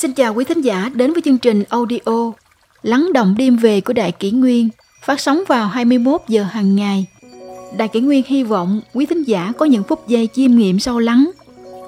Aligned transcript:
Xin 0.00 0.12
chào 0.12 0.34
quý 0.34 0.44
thính 0.44 0.60
giả 0.60 0.90
đến 0.94 1.12
với 1.12 1.22
chương 1.24 1.38
trình 1.38 1.64
audio 1.68 2.32
Lắng 2.82 3.12
động 3.14 3.34
đêm 3.38 3.56
về 3.56 3.80
của 3.80 3.92
Đại 3.92 4.12
Kỷ 4.12 4.30
Nguyên 4.30 4.68
phát 5.04 5.20
sóng 5.20 5.42
vào 5.48 5.68
21 5.68 6.20
giờ 6.28 6.42
hàng 6.42 6.76
ngày. 6.76 7.06
Đại 7.76 7.88
Kỷ 7.88 8.00
Nguyên 8.00 8.22
hy 8.26 8.42
vọng 8.42 8.80
quý 8.94 9.06
thính 9.06 9.22
giả 9.22 9.52
có 9.58 9.66
những 9.66 9.82
phút 9.82 10.08
giây 10.08 10.28
chiêm 10.34 10.50
nghiệm 10.50 10.80
sâu 10.80 10.98
lắng 10.98 11.30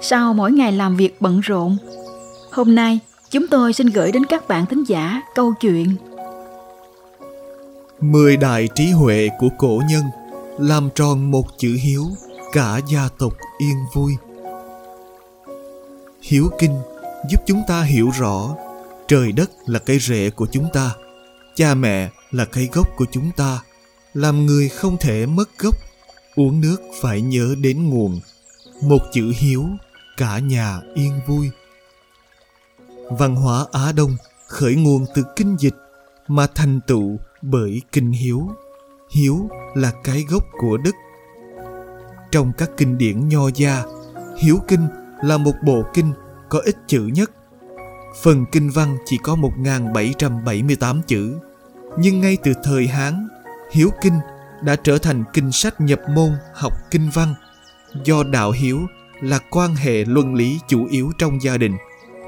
sau 0.01 0.35
mỗi 0.35 0.53
ngày 0.53 0.73
làm 0.73 0.97
việc 0.97 1.17
bận 1.21 1.41
rộn. 1.41 1.77
Hôm 2.51 2.75
nay, 2.75 2.99
chúng 3.31 3.47
tôi 3.47 3.73
xin 3.73 3.87
gửi 3.87 4.13
đến 4.13 4.27
các 4.27 4.49
bạn 4.49 4.67
thính 4.67 4.85
giả 4.85 5.23
câu 5.35 5.55
chuyện 5.61 5.97
Mười 8.01 8.37
đại 8.37 8.69
trí 8.75 8.91
huệ 8.91 9.29
của 9.39 9.49
cổ 9.59 9.81
nhân 9.91 10.05
làm 10.59 10.89
tròn 10.95 11.31
một 11.31 11.59
chữ 11.59 11.79
hiếu, 11.83 12.05
cả 12.53 12.81
gia 12.93 13.09
tộc 13.19 13.33
yên 13.59 13.77
vui. 13.95 14.13
Hiếu 16.23 16.51
kinh 16.59 16.75
giúp 17.29 17.41
chúng 17.47 17.63
ta 17.69 17.83
hiểu 17.83 18.11
rõ 18.19 18.57
trời 19.09 19.33
đất 19.33 19.51
là 19.67 19.79
cái 19.79 19.99
rễ 19.99 20.31
của 20.31 20.47
chúng 20.53 20.69
ta, 20.73 20.91
cha 21.55 21.75
mẹ 21.75 22.11
là 22.31 22.45
cái 22.45 22.69
gốc 22.73 22.89
của 22.97 23.07
chúng 23.13 23.31
ta. 23.37 23.61
Làm 24.15 24.47
người 24.47 24.69
không 24.69 24.97
thể 25.01 25.27
mất 25.27 25.59
gốc, 25.59 25.75
uống 26.35 26.61
nước 26.61 26.77
phải 27.01 27.21
nhớ 27.21 27.55
đến 27.61 27.91
nguồn. 27.91 28.21
Một 28.83 28.99
chữ 29.13 29.33
hiếu, 29.37 29.67
cả 30.17 30.39
nhà 30.39 30.81
yên 30.95 31.21
vui. 31.27 31.51
Văn 33.11 33.37
hóa 33.37 33.67
Á 33.73 33.93
Đông 33.93 34.17
khởi 34.47 34.75
nguồn 34.75 35.07
từ 35.15 35.23
kinh 35.37 35.57
dịch 35.59 35.77
mà 36.29 36.47
thành 36.55 36.81
tựu 36.87 37.19
bởi 37.43 37.83
kinh 37.93 38.13
hiếu. 38.13 38.51
Hiếu 39.15 39.49
là 39.75 39.93
cái 40.05 40.25
gốc 40.29 40.45
của 40.59 40.77
đức. 40.77 40.95
Trong 42.31 42.53
các 42.59 42.71
kinh 42.77 42.99
điển 42.99 43.29
nho 43.29 43.49
gia, 43.55 43.83
hiếu 44.39 44.59
kinh 44.69 44.89
là 45.23 45.37
một 45.37 45.55
bộ 45.65 45.83
kinh 45.95 46.13
có 46.53 46.59
ít 46.65 46.77
chữ 46.87 47.11
nhất. 47.15 47.31
Phần 48.23 48.45
kinh 48.53 48.71
văn 48.71 48.97
chỉ 49.05 49.19
có 49.23 49.35
1778 49.35 51.03
chữ. 51.07 51.39
Nhưng 51.99 52.21
ngay 52.21 52.37
từ 52.43 52.53
thời 52.65 52.87
Hán, 52.87 53.29
hiếu 53.71 53.91
kinh 54.03 54.19
đã 54.63 54.77
trở 54.77 54.99
thành 54.99 55.25
kinh 55.33 55.53
sách 55.53 55.81
nhập 55.81 56.01
môn 56.15 56.31
học 56.55 56.73
kinh 56.91 57.11
văn. 57.15 57.35
Do 58.05 58.23
đạo 58.23 58.51
hiếu 58.51 58.81
là 59.21 59.39
quan 59.51 59.75
hệ 59.75 60.05
luân 60.05 60.35
lý 60.35 60.61
chủ 60.69 60.87
yếu 60.87 61.13
trong 61.19 61.43
gia 61.43 61.57
đình. 61.57 61.77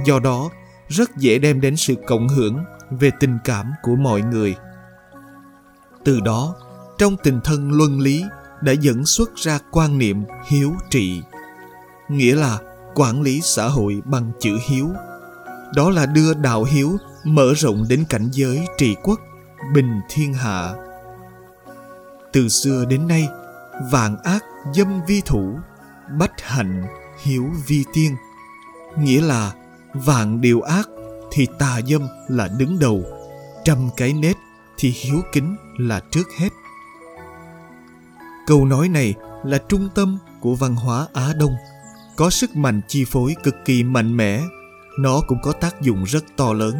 Do 0.04 0.18
đó, 0.18 0.50
rất 0.88 1.16
dễ 1.16 1.38
đem 1.38 1.60
đến 1.60 1.76
sự 1.76 1.94
cộng 2.06 2.28
hưởng 2.28 2.58
về 2.90 3.10
tình 3.20 3.38
cảm 3.44 3.72
của 3.82 3.96
mọi 3.96 4.22
người. 4.22 4.54
Từ 6.04 6.20
đó, 6.20 6.54
trong 6.98 7.16
tình 7.22 7.40
thân 7.44 7.72
luân 7.72 8.00
lý 8.00 8.24
đã 8.60 8.72
dẫn 8.72 9.06
xuất 9.06 9.34
ra 9.36 9.58
quan 9.70 9.98
niệm 9.98 10.24
hiếu 10.48 10.72
trị. 10.90 11.22
Nghĩa 12.08 12.34
là 12.34 12.58
quản 12.94 13.22
lý 13.22 13.40
xã 13.40 13.68
hội 13.68 14.02
bằng 14.04 14.32
chữ 14.40 14.58
hiếu. 14.68 14.90
Đó 15.74 15.90
là 15.90 16.06
đưa 16.06 16.34
đạo 16.34 16.64
hiếu 16.64 16.96
mở 17.24 17.52
rộng 17.56 17.84
đến 17.88 18.04
cảnh 18.08 18.28
giới 18.32 18.66
trị 18.78 18.96
quốc, 19.02 19.20
bình 19.74 20.00
thiên 20.08 20.34
hạ. 20.34 20.74
Từ 22.32 22.48
xưa 22.48 22.84
đến 22.84 23.08
nay, 23.08 23.28
vạn 23.90 24.16
ác 24.22 24.44
dâm 24.74 25.00
vi 25.06 25.20
thủ, 25.26 25.54
bách 26.18 26.40
hạnh 26.40 26.84
hiếu 27.22 27.44
vi 27.66 27.84
tiên. 27.92 28.16
Nghĩa 28.98 29.20
là 29.20 29.52
vạn 29.94 30.40
điều 30.40 30.60
ác 30.60 30.88
thì 31.32 31.46
tà 31.58 31.80
dâm 31.88 32.08
là 32.28 32.48
đứng 32.58 32.78
đầu, 32.78 33.02
trăm 33.64 33.90
cái 33.96 34.12
nết 34.12 34.36
thì 34.78 34.94
hiếu 34.96 35.20
kính 35.32 35.56
là 35.78 36.00
trước 36.10 36.28
hết. 36.38 36.48
Câu 38.46 38.64
nói 38.64 38.88
này 38.88 39.14
là 39.44 39.58
trung 39.68 39.88
tâm 39.94 40.18
của 40.40 40.54
văn 40.54 40.76
hóa 40.76 41.06
Á 41.14 41.32
Đông, 41.38 41.54
có 42.16 42.30
sức 42.30 42.56
mạnh 42.56 42.80
chi 42.88 43.04
phối 43.04 43.34
cực 43.42 43.54
kỳ 43.64 43.82
mạnh 43.82 44.16
mẽ, 44.16 44.42
nó 44.98 45.20
cũng 45.20 45.38
có 45.42 45.52
tác 45.52 45.80
dụng 45.80 46.04
rất 46.04 46.24
to 46.36 46.52
lớn. 46.52 46.74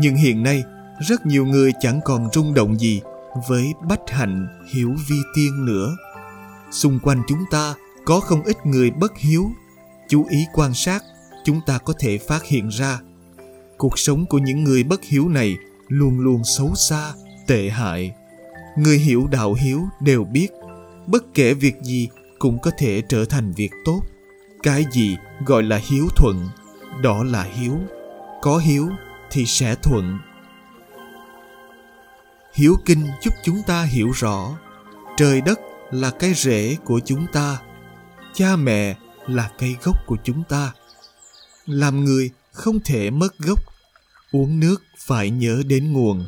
Nhưng 0.00 0.14
hiện 0.14 0.42
nay, 0.42 0.62
rất 1.08 1.26
nhiều 1.26 1.46
người 1.46 1.72
chẳng 1.80 2.00
còn 2.04 2.28
rung 2.32 2.54
động 2.54 2.80
gì 2.80 3.00
với 3.48 3.72
bách 3.88 4.10
hạnh 4.10 4.48
hiểu 4.74 4.94
vi 5.08 5.16
tiên 5.34 5.66
nữa. 5.66 5.96
Xung 6.70 6.98
quanh 7.02 7.22
chúng 7.28 7.44
ta 7.50 7.74
có 8.04 8.20
không 8.20 8.42
ít 8.42 8.56
người 8.66 8.90
bất 8.90 9.12
hiếu. 9.18 9.50
Chú 10.08 10.26
ý 10.30 10.44
quan 10.54 10.74
sát, 10.74 11.04
chúng 11.44 11.60
ta 11.66 11.78
có 11.78 11.94
thể 11.98 12.18
phát 12.18 12.44
hiện 12.44 12.68
ra 12.68 13.00
cuộc 13.78 13.98
sống 13.98 14.26
của 14.26 14.38
những 14.38 14.64
người 14.64 14.82
bất 14.82 15.04
hiếu 15.04 15.28
này 15.28 15.56
luôn 15.88 16.20
luôn 16.20 16.44
xấu 16.44 16.74
xa, 16.74 17.12
tệ 17.46 17.68
hại. 17.68 18.14
Người 18.78 18.98
hiểu 18.98 19.26
đạo 19.30 19.54
hiếu 19.54 19.80
đều 20.00 20.24
biết, 20.24 20.48
bất 21.06 21.34
kể 21.34 21.54
việc 21.54 21.82
gì 21.82 22.08
cũng 22.38 22.58
có 22.58 22.70
thể 22.78 23.02
trở 23.08 23.24
thành 23.24 23.52
việc 23.52 23.70
tốt. 23.84 24.00
Cái 24.68 24.84
gì 24.92 25.16
gọi 25.46 25.62
là 25.62 25.76
hiếu 25.76 26.08
thuận, 26.16 26.48
đó 27.02 27.24
là 27.24 27.42
hiếu. 27.42 27.80
Có 28.42 28.58
hiếu 28.58 28.88
thì 29.30 29.46
sẽ 29.46 29.74
thuận. 29.74 30.18
Hiếu 32.54 32.76
kinh 32.84 33.06
giúp 33.22 33.34
chúng 33.44 33.62
ta 33.66 33.82
hiểu 33.82 34.10
rõ 34.10 34.58
trời 35.16 35.40
đất 35.40 35.60
là 35.90 36.10
cái 36.10 36.34
rễ 36.34 36.76
của 36.84 37.00
chúng 37.04 37.26
ta, 37.32 37.58
cha 38.34 38.56
mẹ 38.56 38.96
là 39.26 39.50
cây 39.58 39.76
gốc 39.82 39.96
của 40.06 40.16
chúng 40.24 40.42
ta. 40.48 40.72
Làm 41.66 42.04
người 42.04 42.30
không 42.52 42.80
thể 42.84 43.10
mất 43.10 43.38
gốc, 43.38 43.58
uống 44.32 44.60
nước 44.60 44.82
phải 44.98 45.30
nhớ 45.30 45.62
đến 45.66 45.92
nguồn. 45.92 46.26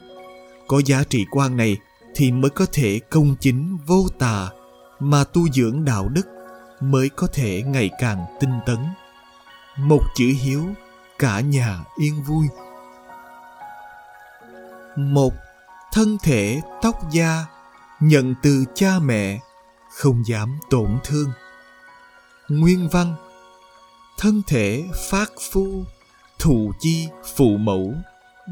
Có 0.67 0.81
giá 0.87 1.05
trị 1.05 1.25
quan 1.31 1.57
này 1.57 1.77
thì 2.15 2.33
mới 2.33 2.51
có 2.51 2.67
thể 2.73 3.01
công 3.11 3.37
chính 3.41 3.79
vô 3.87 4.07
tà, 4.19 4.49
mà 5.01 5.25
tu 5.25 5.49
dưỡng 5.53 5.85
đạo 5.85 6.09
đức 6.09 6.27
mới 6.81 7.09
có 7.09 7.27
thể 7.33 7.63
ngày 7.67 7.91
càng 7.99 8.25
tinh 8.41 8.61
tấn. 8.67 8.79
Một 9.77 10.03
chữ 10.15 10.33
hiếu, 10.41 10.65
cả 11.19 11.41
nhà 11.41 11.85
yên 11.97 12.23
vui. 12.23 12.47
Một, 14.97 15.33
thân 15.93 16.19
thể 16.23 16.61
tóc 16.83 17.11
da 17.13 17.47
nhận 18.01 18.35
từ 18.43 18.65
cha 18.75 18.99
mẹ 19.03 19.39
không 19.91 20.23
dám 20.27 20.59
tổn 20.71 20.99
thương. 21.05 21.33
Nguyên 22.49 22.89
văn 22.89 23.15
Thân 24.21 24.43
thể 24.47 24.85
phát 25.11 25.33
phu, 25.53 25.85
thụ 26.39 26.73
chi 26.81 27.09
phụ 27.35 27.57
mẫu, 27.57 27.95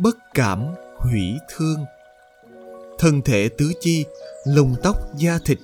bất 0.03 0.17
cảm 0.35 0.65
hủy 0.99 1.39
thương. 1.57 1.85
Thân 2.99 3.23
thể 3.23 3.49
tứ 3.59 3.73
chi, 3.81 4.05
lông 4.45 4.75
tóc 4.83 4.97
da 5.17 5.39
thịt 5.45 5.59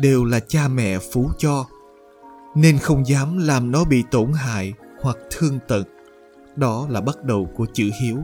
đều 0.00 0.24
là 0.24 0.40
cha 0.40 0.68
mẹ 0.68 0.98
phú 0.98 1.30
cho, 1.38 1.66
nên 2.56 2.78
không 2.78 3.06
dám 3.06 3.38
làm 3.38 3.70
nó 3.70 3.84
bị 3.84 4.04
tổn 4.10 4.32
hại 4.32 4.72
hoặc 5.00 5.16
thương 5.30 5.58
tật. 5.68 5.84
Đó 6.56 6.86
là 6.90 7.00
bắt 7.00 7.24
đầu 7.24 7.48
của 7.56 7.66
chữ 7.74 7.90
hiếu. 8.02 8.18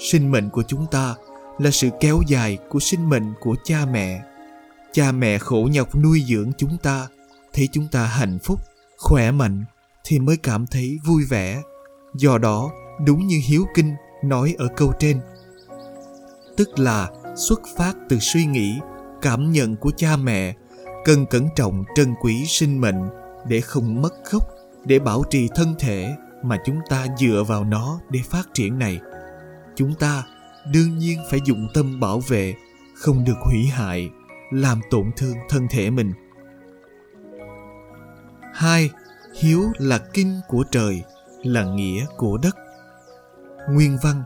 Sinh 0.00 0.30
mệnh 0.30 0.50
của 0.50 0.62
chúng 0.62 0.86
ta 0.90 1.14
là 1.58 1.70
sự 1.70 1.88
kéo 2.00 2.20
dài 2.26 2.58
của 2.68 2.80
sinh 2.80 3.08
mệnh 3.08 3.32
của 3.40 3.56
cha 3.64 3.86
mẹ. 3.92 4.22
Cha 4.92 5.12
mẹ 5.12 5.38
khổ 5.38 5.68
nhọc 5.72 5.96
nuôi 5.96 6.24
dưỡng 6.28 6.52
chúng 6.58 6.76
ta, 6.78 7.08
thấy 7.52 7.68
chúng 7.72 7.88
ta 7.88 8.04
hạnh 8.04 8.38
phúc, 8.38 8.60
khỏe 8.98 9.30
mạnh 9.30 9.64
thì 10.04 10.18
mới 10.18 10.36
cảm 10.36 10.66
thấy 10.66 10.98
vui 11.04 11.24
vẻ. 11.24 11.62
Do 12.14 12.38
đó, 12.38 12.70
đúng 13.06 13.26
như 13.26 13.40
Hiếu 13.44 13.66
Kinh 13.74 13.94
nói 14.24 14.54
ở 14.58 14.68
câu 14.76 14.92
trên, 14.98 15.20
tức 16.56 16.78
là 16.78 17.10
xuất 17.36 17.60
phát 17.76 17.96
từ 18.08 18.18
suy 18.20 18.46
nghĩ, 18.46 18.74
cảm 19.22 19.52
nhận 19.52 19.76
của 19.76 19.90
cha 19.96 20.16
mẹ, 20.16 20.54
cần 21.04 21.26
cẩn 21.26 21.48
trọng 21.56 21.84
trân 21.96 22.14
quý 22.22 22.44
sinh 22.46 22.80
mệnh 22.80 23.23
để 23.48 23.60
không 23.60 24.02
mất 24.02 24.14
gốc, 24.30 24.48
để 24.84 24.98
bảo 24.98 25.22
trì 25.30 25.48
thân 25.54 25.74
thể 25.78 26.16
mà 26.42 26.58
chúng 26.64 26.78
ta 26.88 27.06
dựa 27.18 27.44
vào 27.48 27.64
nó 27.64 28.00
để 28.10 28.20
phát 28.30 28.48
triển 28.54 28.78
này. 28.78 29.00
Chúng 29.76 29.94
ta 29.94 30.24
đương 30.72 30.98
nhiên 30.98 31.18
phải 31.30 31.40
dụng 31.44 31.68
tâm 31.74 32.00
bảo 32.00 32.20
vệ, 32.28 32.54
không 32.94 33.24
được 33.24 33.36
hủy 33.40 33.64
hại, 33.66 34.10
làm 34.50 34.80
tổn 34.90 35.10
thương 35.16 35.36
thân 35.48 35.66
thể 35.70 35.90
mình. 35.90 36.12
Hai, 38.54 38.90
hiếu 39.40 39.62
là 39.78 39.98
kinh 39.98 40.40
của 40.48 40.64
trời, 40.70 41.02
là 41.42 41.64
nghĩa 41.64 42.06
của 42.16 42.38
đất. 42.42 42.56
Nguyên 43.70 43.98
văn, 44.02 44.22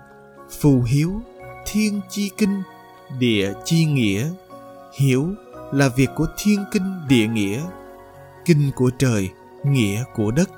phù 0.60 0.82
hiếu, 0.82 1.20
thiên 1.66 2.00
chi 2.10 2.31
kinh, 2.38 2.62
địa 3.19 3.52
chi 3.64 3.84
nghĩa. 3.84 4.31
Hiếu 4.98 5.28
là 5.72 5.88
việc 5.88 6.10
của 6.16 6.26
thiên 6.38 6.64
kinh 6.72 7.08
địa 7.08 7.26
nghĩa, 7.26 7.62
kinh 8.48 8.70
của 8.74 8.90
trời, 8.98 9.30
nghĩa 9.64 10.04
của 10.14 10.30
đất. 10.30 10.50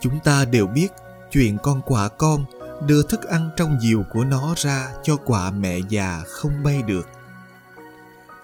Chúng 0.00 0.18
ta 0.24 0.44
đều 0.44 0.66
biết 0.66 0.88
chuyện 1.32 1.58
con 1.62 1.82
quạ 1.82 2.08
con 2.08 2.44
đưa 2.86 3.02
thức 3.02 3.22
ăn 3.22 3.50
trong 3.56 3.78
diều 3.80 4.02
của 4.12 4.24
nó 4.24 4.54
ra 4.56 4.88
cho 5.02 5.16
quạ 5.16 5.50
mẹ 5.50 5.78
già 5.88 6.22
không 6.26 6.52
bay 6.62 6.82
được. 6.82 7.08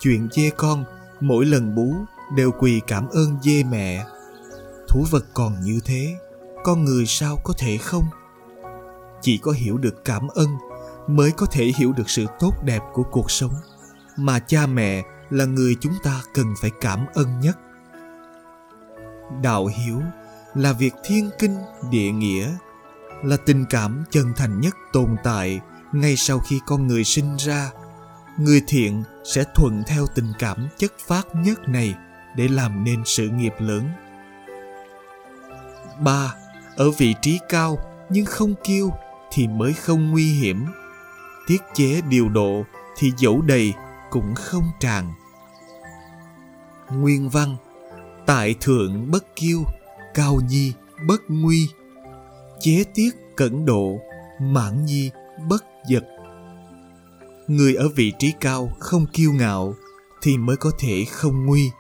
Chuyện 0.01 0.29
dê 0.33 0.51
con, 0.57 0.85
mỗi 1.21 1.45
lần 1.45 1.75
bú 1.75 1.95
đều 2.37 2.51
quỳ 2.51 2.81
cảm 2.87 3.09
ơn 3.09 3.39
dê 3.43 3.65
mẹ. 3.65 4.05
Thú 4.89 5.05
vật 5.11 5.25
còn 5.35 5.61
như 5.61 5.81
thế, 5.85 6.17
con 6.65 6.85
người 6.85 7.07
sao 7.07 7.41
có 7.45 7.55
thể 7.59 7.77
không? 7.77 8.05
Chỉ 9.21 9.39
có 9.39 9.53
hiểu 9.53 9.79
được 9.79 10.05
cảm 10.05 10.29
ơn 10.29 10.49
mới 11.07 11.31
có 11.31 11.47
thể 11.47 11.73
hiểu 11.77 11.93
được 11.93 12.11
sự 12.11 12.27
tốt 12.41 12.53
đẹp 12.65 12.83
của 12.93 13.03
cuộc 13.03 13.31
sống 13.31 13.55
mà 14.17 14.39
cha 14.39 14.67
mẹ 14.67 15.03
là 15.31 15.45
người 15.45 15.77
chúng 15.81 15.95
ta 16.03 16.23
cần 16.35 16.47
phải 16.61 16.71
cảm 16.81 17.07
ơn 17.15 17.41
nhất. 17.41 17.59
Đạo 19.43 19.67
hiếu 19.67 20.03
là 20.55 20.73
việc 20.73 20.95
thiên 21.05 21.31
kinh 21.39 21.59
địa 21.91 22.11
nghĩa, 22.11 22.51
là 23.23 23.37
tình 23.47 23.65
cảm 23.71 24.05
chân 24.11 24.33
thành 24.37 24.61
nhất 24.61 24.75
tồn 24.93 25.17
tại 25.25 25.61
ngay 25.93 26.17
sau 26.17 26.39
khi 26.39 26.61
con 26.67 26.87
người 26.87 27.05
sinh 27.05 27.37
ra 27.37 27.71
người 28.39 28.63
thiện 28.67 29.03
sẽ 29.25 29.45
thuận 29.55 29.83
theo 29.87 30.07
tình 30.15 30.33
cảm 30.39 30.69
chất 30.79 30.93
phát 31.07 31.27
nhất 31.35 31.69
này 31.69 31.95
để 32.37 32.49
làm 32.49 32.85
nên 32.85 33.03
sự 33.05 33.29
nghiệp 33.29 33.55
lớn. 33.59 33.89
3. 36.01 36.35
Ở 36.77 36.91
vị 36.91 37.15
trí 37.23 37.39
cao 37.49 37.79
nhưng 38.09 38.27
không 38.27 38.55
kiêu 38.65 38.91
thì 39.33 39.49
mới 39.49 39.73
không 39.73 40.11
nguy 40.11 40.33
hiểm. 40.33 40.67
Tiết 41.47 41.63
chế 41.75 42.01
điều 42.09 42.29
độ 42.29 42.65
thì 42.99 43.13
dẫu 43.17 43.43
đầy 43.43 43.75
cũng 44.11 44.35
không 44.35 44.65
tràn. 44.81 45.13
Nguyên 46.91 47.29
văn 47.29 47.57
Tại 48.27 48.55
thượng 48.61 49.11
bất 49.11 49.37
kiêu, 49.37 49.65
cao 50.15 50.41
nhi 50.49 50.73
bất 51.07 51.23
nguy. 51.29 51.69
Chế 52.61 52.85
tiết 52.95 53.11
cẩn 53.37 53.65
độ, 53.65 54.01
mãn 54.41 54.85
nhi 54.85 55.11
bất 55.49 55.65
giật. 55.89 56.05
Người 57.47 57.75
ở 57.75 57.89
vị 57.89 58.13
trí 58.19 58.33
cao 58.41 58.73
không 58.79 59.07
kiêu 59.07 59.33
ngạo 59.33 59.75
thì 60.23 60.37
mới 60.37 60.57
có 60.57 60.71
thể 60.79 61.05
không 61.11 61.47
nguy. 61.47 61.71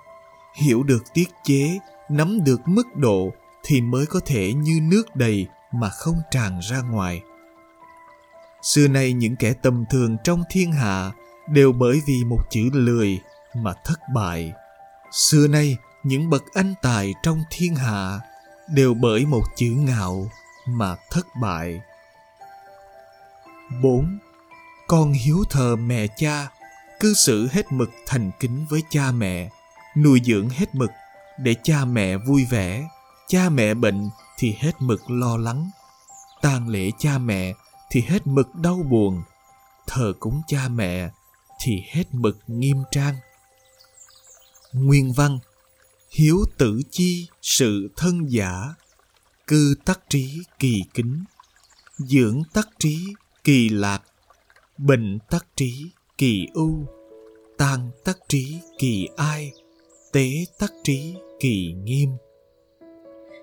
Hiểu 0.62 0.82
được 0.82 1.02
tiết 1.14 1.28
chế 1.44 1.78
nắm 2.10 2.44
được 2.44 2.60
mức 2.66 2.96
độ 2.96 3.32
thì 3.64 3.80
mới 3.80 4.06
có 4.06 4.20
thể 4.26 4.52
như 4.52 4.80
nước 4.82 5.16
đầy 5.16 5.46
mà 5.72 5.88
không 5.88 6.16
tràn 6.30 6.58
ra 6.70 6.82
ngoài. 6.82 7.22
Xưa 8.62 8.88
nay 8.88 9.12
những 9.12 9.36
kẻ 9.36 9.52
tầm 9.52 9.84
thường 9.90 10.16
trong 10.24 10.42
thiên 10.50 10.72
hạ 10.72 11.12
đều 11.48 11.72
bởi 11.72 12.00
vì 12.06 12.24
một 12.24 12.40
chữ 12.50 12.70
lười 12.72 13.20
mà 13.54 13.74
thất 13.84 14.00
bại. 14.14 14.52
Xưa 15.12 15.48
nay 15.48 15.76
những 16.04 16.30
bậc 16.30 16.42
anh 16.54 16.74
tài 16.82 17.14
trong 17.22 17.44
thiên 17.50 17.74
hạ 17.74 18.20
đều 18.68 18.94
bởi 18.94 19.26
một 19.26 19.42
chữ 19.56 19.66
ngạo 19.66 20.30
mà 20.66 20.96
thất 21.10 21.26
bại. 21.40 21.80
4 23.82 24.18
con 24.86 25.12
hiếu 25.12 25.44
thờ 25.50 25.76
mẹ 25.76 26.06
cha, 26.16 26.48
cư 27.00 27.14
xử 27.14 27.48
hết 27.48 27.72
mực 27.72 27.90
thành 28.06 28.30
kính 28.40 28.66
với 28.70 28.82
cha 28.90 29.10
mẹ, 29.10 29.50
nuôi 29.96 30.20
dưỡng 30.24 30.48
hết 30.48 30.74
mực 30.74 30.90
để 31.38 31.54
cha 31.62 31.84
mẹ 31.84 32.16
vui 32.16 32.44
vẻ, 32.44 32.88
cha 33.28 33.48
mẹ 33.48 33.74
bệnh 33.74 34.10
thì 34.38 34.56
hết 34.58 34.72
mực 34.78 35.10
lo 35.10 35.36
lắng, 35.36 35.70
tang 36.42 36.68
lễ 36.68 36.90
cha 36.98 37.18
mẹ 37.18 37.54
thì 37.90 38.04
hết 38.08 38.26
mực 38.26 38.54
đau 38.54 38.76
buồn, 38.90 39.22
thờ 39.86 40.12
cúng 40.20 40.42
cha 40.46 40.68
mẹ 40.68 41.10
thì 41.60 41.82
hết 41.90 42.04
mực 42.12 42.38
nghiêm 42.46 42.82
trang. 42.90 43.14
Nguyên 44.72 45.12
văn 45.12 45.38
hiếu 46.14 46.44
tử 46.58 46.80
chi, 46.90 47.28
sự 47.42 47.88
thân 47.96 48.30
giả, 48.30 48.74
cư 49.46 49.74
tắc 49.84 50.00
trí 50.08 50.38
kỳ 50.58 50.82
kính. 50.94 51.24
Dưỡng 51.98 52.42
tắc 52.52 52.68
trí 52.78 52.98
kỳ 53.44 53.68
lạc, 53.68 54.02
Bệnh 54.78 55.18
tắc 55.30 55.46
trí 55.56 55.90
kỳ 56.18 56.46
ưu 56.54 56.86
tan 57.58 57.90
tắc 58.04 58.18
trí 58.28 58.58
kỳ 58.78 59.08
ai, 59.16 59.52
Tế 60.12 60.30
tắc 60.58 60.72
trí 60.84 61.14
kỳ 61.40 61.74
nghiêm. 61.84 62.08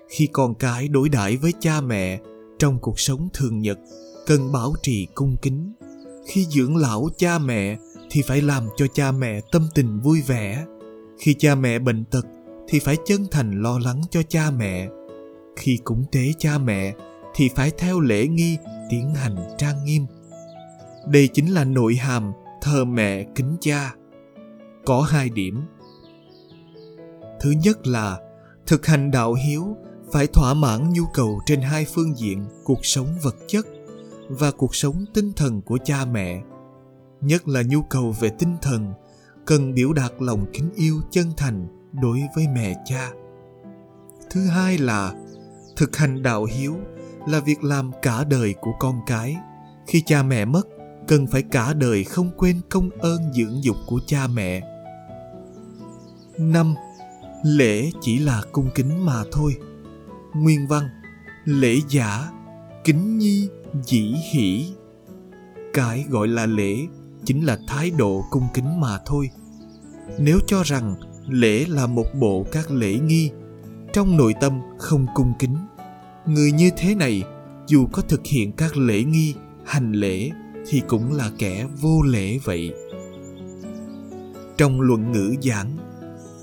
Khi 0.08 0.28
con 0.32 0.54
cái 0.54 0.88
đối 0.88 1.08
đãi 1.08 1.36
với 1.36 1.52
cha 1.60 1.80
mẹ 1.80 2.20
Trong 2.58 2.78
cuộc 2.80 3.00
sống 3.00 3.28
thường 3.34 3.60
nhật, 3.60 3.78
Cần 4.26 4.52
bảo 4.52 4.74
trì 4.82 5.06
cung 5.14 5.36
kính. 5.42 5.72
Khi 6.26 6.44
dưỡng 6.44 6.76
lão 6.76 7.08
cha 7.18 7.38
mẹ 7.38 7.78
Thì 8.10 8.22
phải 8.22 8.42
làm 8.42 8.68
cho 8.76 8.86
cha 8.86 9.12
mẹ 9.12 9.40
tâm 9.52 9.68
tình 9.74 10.00
vui 10.00 10.22
vẻ. 10.22 10.66
Khi 11.18 11.34
cha 11.38 11.54
mẹ 11.54 11.78
bệnh 11.78 12.04
tật 12.04 12.22
thì 12.68 12.78
phải 12.78 12.96
chân 13.06 13.26
thành 13.30 13.62
lo 13.62 13.78
lắng 13.78 14.02
cho 14.10 14.22
cha 14.28 14.50
mẹ 14.50 14.88
Khi 15.56 15.78
cúng 15.84 16.04
tế 16.12 16.32
cha 16.38 16.58
mẹ, 16.58 16.94
Thì 17.34 17.50
phải 17.56 17.70
theo 17.78 18.00
lễ 18.00 18.26
nghi 18.26 18.56
tiến 18.90 19.14
hành 19.14 19.36
trang 19.58 19.84
nghiêm 19.84 20.06
đây 21.06 21.28
chính 21.28 21.54
là 21.54 21.64
nội 21.64 21.94
hàm 21.94 22.32
thờ 22.60 22.84
mẹ 22.84 23.24
kính 23.34 23.56
cha. 23.60 23.94
Có 24.84 25.00
hai 25.02 25.28
điểm. 25.28 25.62
Thứ 27.40 27.50
nhất 27.50 27.86
là 27.86 28.18
thực 28.66 28.86
hành 28.86 29.10
đạo 29.10 29.34
hiếu 29.34 29.76
phải 30.12 30.26
thỏa 30.26 30.54
mãn 30.54 30.92
nhu 30.92 31.02
cầu 31.14 31.40
trên 31.46 31.60
hai 31.60 31.86
phương 31.94 32.16
diện 32.16 32.44
cuộc 32.64 32.86
sống 32.86 33.06
vật 33.22 33.36
chất 33.48 33.66
và 34.28 34.50
cuộc 34.50 34.74
sống 34.74 35.04
tinh 35.14 35.32
thần 35.36 35.60
của 35.62 35.78
cha 35.84 36.04
mẹ. 36.04 36.42
Nhất 37.20 37.48
là 37.48 37.62
nhu 37.62 37.82
cầu 37.82 38.14
về 38.20 38.30
tinh 38.38 38.56
thần, 38.62 38.92
cần 39.44 39.74
biểu 39.74 39.92
đạt 39.92 40.12
lòng 40.18 40.46
kính 40.52 40.70
yêu 40.74 41.00
chân 41.10 41.26
thành 41.36 41.66
đối 41.92 42.20
với 42.34 42.48
mẹ 42.48 42.74
cha. 42.84 43.10
Thứ 44.30 44.46
hai 44.46 44.78
là 44.78 45.14
thực 45.76 45.96
hành 45.96 46.22
đạo 46.22 46.44
hiếu 46.44 46.76
là 47.26 47.40
việc 47.40 47.64
làm 47.64 47.90
cả 48.02 48.24
đời 48.24 48.54
của 48.60 48.72
con 48.78 49.00
cái. 49.06 49.36
Khi 49.86 50.02
cha 50.06 50.22
mẹ 50.22 50.44
mất 50.44 50.68
cần 51.08 51.26
phải 51.26 51.42
cả 51.42 51.74
đời 51.74 52.04
không 52.04 52.30
quên 52.36 52.60
công 52.70 52.90
ơn 52.98 53.32
dưỡng 53.32 53.62
dục 53.64 53.76
của 53.86 54.00
cha 54.06 54.26
mẹ. 54.26 54.60
năm 56.38 56.74
Lễ 57.44 57.90
chỉ 58.00 58.18
là 58.18 58.42
cung 58.52 58.70
kính 58.74 59.06
mà 59.06 59.22
thôi. 59.32 59.56
Nguyên 60.34 60.66
văn 60.66 60.88
Lễ 61.44 61.76
giả, 61.88 62.30
kính 62.84 63.18
nhi, 63.18 63.48
dĩ 63.84 64.14
hỷ. 64.32 64.74
Cái 65.74 66.04
gọi 66.08 66.28
là 66.28 66.46
lễ 66.46 66.76
chính 67.24 67.46
là 67.46 67.58
thái 67.68 67.90
độ 67.90 68.24
cung 68.30 68.48
kính 68.54 68.80
mà 68.80 68.98
thôi. 69.06 69.30
Nếu 70.18 70.38
cho 70.46 70.62
rằng 70.62 70.94
lễ 71.28 71.64
là 71.68 71.86
một 71.86 72.06
bộ 72.14 72.46
các 72.52 72.70
lễ 72.70 72.98
nghi, 72.98 73.30
trong 73.92 74.16
nội 74.16 74.34
tâm 74.40 74.60
không 74.78 75.06
cung 75.14 75.32
kính, 75.38 75.56
người 76.26 76.52
như 76.52 76.70
thế 76.76 76.94
này 76.94 77.22
dù 77.66 77.86
có 77.92 78.02
thực 78.02 78.20
hiện 78.26 78.52
các 78.52 78.76
lễ 78.76 79.04
nghi, 79.04 79.34
hành 79.64 79.92
lễ 79.92 80.30
thì 80.68 80.82
cũng 80.88 81.12
là 81.12 81.30
kẻ 81.38 81.66
vô 81.80 82.02
lễ 82.02 82.38
vậy. 82.44 82.74
Trong 84.56 84.80
luận 84.80 85.12
ngữ 85.12 85.34
giảng 85.42 85.76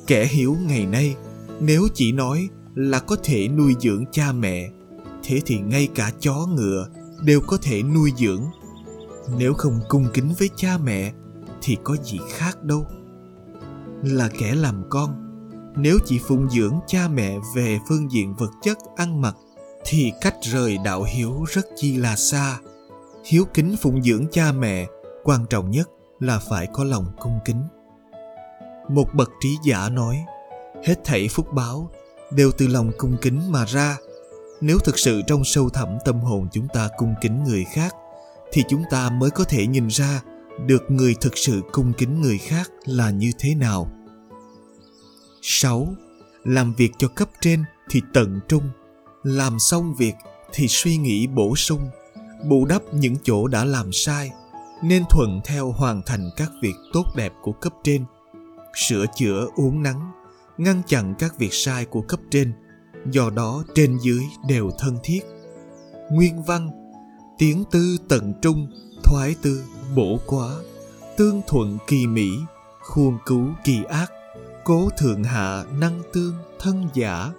kẻ 0.08 0.26
hiểu 0.26 0.56
ngày 0.68 0.86
nay 0.86 1.16
nếu 1.60 1.88
chỉ 1.94 2.12
nói 2.12 2.50
là 2.76 3.00
có 3.00 3.16
thể 3.24 3.48
nuôi 3.48 3.76
dưỡng 3.80 4.06
cha 4.12 4.32
mẹ 4.32 4.70
thế 5.24 5.42
thì 5.46 5.60
ngay 5.60 5.88
cả 5.96 6.12
chó 6.20 6.48
ngựa 6.56 6.88
đều 7.24 7.42
có 7.42 7.58
thể 7.62 7.84
nuôi 7.84 8.12
dưỡng. 8.18 8.42
Nếu 9.38 9.54
không 9.54 9.80
cung 9.90 10.06
kính 10.14 10.34
với 10.40 10.50
cha 10.56 10.78
mẹ 10.84 11.14
thì 11.62 11.78
có 11.84 11.96
gì 12.04 12.20
khác 12.30 12.64
đâu 12.64 12.86
là 14.04 14.30
kẻ 14.40 14.56
làm 14.56 14.84
con. 14.90 15.26
Nếu 15.76 15.98
chỉ 16.06 16.20
phụng 16.20 16.50
dưỡng 16.50 16.80
cha 16.88 17.08
mẹ 17.08 17.38
về 17.56 17.80
phương 17.90 18.12
diện 18.12 18.36
vật 18.36 18.52
chất 18.62 18.78
ăn 18.96 19.22
mặc, 19.22 19.36
thì 19.86 20.12
cách 20.22 20.36
rời 20.42 20.78
đạo 20.86 21.04
hiếu 21.04 21.44
rất 21.48 21.66
chi 21.76 21.98
là 21.98 22.16
xa. 22.16 22.60
Hiếu 23.26 23.46
kính 23.54 23.76
phụng 23.82 24.04
dưỡng 24.04 24.26
cha 24.32 24.52
mẹ, 24.52 24.88
quan 25.24 25.46
trọng 25.50 25.72
nhất 25.72 25.90
là 26.20 26.40
phải 26.40 26.68
có 26.74 26.84
lòng 26.84 27.06
cung 27.20 27.40
kính. 27.46 27.64
Một 28.90 29.14
bậc 29.14 29.32
trí 29.42 29.58
giả 29.64 29.90
nói, 29.90 30.26
hết 30.84 30.96
thảy 31.04 31.28
phúc 31.28 31.48
báo 31.54 31.90
đều 32.32 32.52
từ 32.58 32.68
lòng 32.68 32.92
cung 32.98 33.18
kính 33.22 33.52
mà 33.52 33.66
ra. 33.66 33.98
Nếu 34.62 34.80
thực 34.80 35.00
sự 35.00 35.22
trong 35.28 35.44
sâu 35.44 35.70
thẳm 35.70 35.88
tâm 36.06 36.20
hồn 36.20 36.48
chúng 36.52 36.68
ta 36.74 36.90
cung 36.98 37.14
kính 37.22 37.44
người 37.44 37.66
khác, 37.74 37.96
thì 38.52 38.64
chúng 38.70 38.84
ta 38.92 39.10
mới 39.10 39.30
có 39.30 39.44
thể 39.44 39.68
nhìn 39.68 39.88
ra 39.88 40.22
được 40.68 40.92
người 40.92 41.16
thực 41.22 41.38
sự 41.38 41.62
cung 41.72 41.94
kính 41.94 42.22
người 42.22 42.38
khác 42.38 42.72
là 42.86 43.12
như 43.12 43.32
thế 43.40 43.56
nào 43.56 43.92
6. 45.42 45.88
Làm 46.44 46.74
việc 46.74 46.92
cho 46.98 47.08
cấp 47.08 47.30
trên 47.42 47.64
thì 47.90 48.02
tận 48.14 48.40
trung, 48.48 48.64
Làm 49.24 49.60
xong 49.60 49.96
việc 49.96 50.14
thì 50.54 50.68
suy 50.68 50.98
nghĩ 50.98 51.28
bổ 51.28 51.56
sung, 51.56 51.90
bù 52.50 52.66
đắp 52.66 52.94
những 52.94 53.16
chỗ 53.24 53.48
đã 53.48 53.66
làm 53.66 53.92
sai, 53.94 54.32
nên 54.84 55.04
thuận 55.10 55.42
theo 55.46 55.72
hoàn 55.72 56.02
thành 56.06 56.30
các 56.38 56.52
việc 56.62 56.76
tốt 56.94 57.06
đẹp 57.16 57.34
của 57.42 57.52
cấp 57.52 57.74
trên 57.84 58.06
sửa 58.76 59.06
chữa 59.16 59.48
uống 59.56 59.84
nắng 59.84 60.12
ngăn 60.58 60.82
chặn 60.88 61.14
các 61.20 61.38
việc 61.38 61.54
sai 61.54 61.86
của 61.86 62.02
cấp 62.02 62.20
trên, 62.32 62.54
do 63.12 63.30
đó 63.30 63.64
trên 63.76 63.98
dưới 64.02 64.24
đều 64.48 64.72
thân 64.80 64.98
thiết 65.04 65.20
nguyên 66.12 66.44
văn, 66.44 66.70
tiếng 67.38 67.64
tư 67.72 67.98
tận 68.10 68.34
trung 68.42 68.68
thoái 69.10 69.36
tư, 69.42 69.64
bổ 69.96 70.20
quá. 70.26 70.50
Tương 71.18 71.42
thuận 71.48 71.78
kỳ 71.88 72.08
mỹ, 72.08 72.30
khuôn 72.80 73.18
cứu 73.26 73.48
kỳ 73.64 73.84
ác. 73.84 74.12
Cố 74.64 74.90
thượng 74.98 75.24
hạ 75.24 75.64
năng 75.80 76.02
tương, 76.14 76.34
thân 76.60 76.88
giả. 76.94 77.32